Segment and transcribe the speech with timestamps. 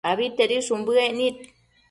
[0.11, 1.35] abitedishun bëec nid